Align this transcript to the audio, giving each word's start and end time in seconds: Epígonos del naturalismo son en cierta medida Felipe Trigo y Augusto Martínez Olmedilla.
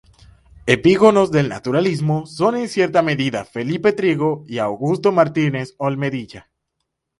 Epígonos 0.65 1.29
del 1.29 1.47
naturalismo 1.47 2.25
son 2.25 2.57
en 2.57 2.67
cierta 2.67 3.03
medida 3.03 3.45
Felipe 3.45 3.93
Trigo 3.93 4.43
y 4.47 4.57
Augusto 4.57 5.11
Martínez 5.11 5.75
Olmedilla. 5.77 6.49